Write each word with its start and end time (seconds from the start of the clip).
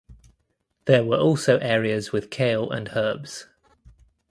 There 0.85 1.03
were 1.05 1.19
also 1.19 1.57
areas 1.59 2.11
with 2.11 2.31
kale 2.31 2.71
and 2.71 2.89
herbs. 2.95 3.45